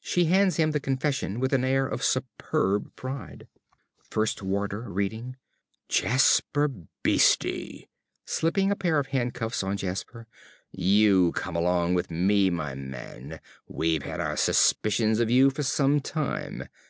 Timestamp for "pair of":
8.76-9.06